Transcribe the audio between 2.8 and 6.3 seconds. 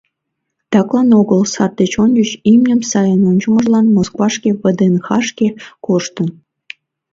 сайын ончымыжлан Москвашке ВДНХ-шке коштын.